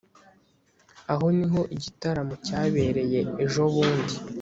[1.11, 4.15] aha niho igitaramo cyabereye ejobundi